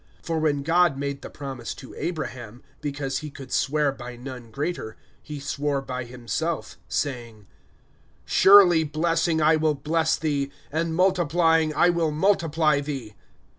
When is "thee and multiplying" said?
10.17-11.71